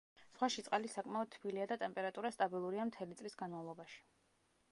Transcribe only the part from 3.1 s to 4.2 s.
წლის განმავლობაში.